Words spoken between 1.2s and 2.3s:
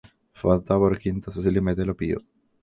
Cecilio Metelo Pío.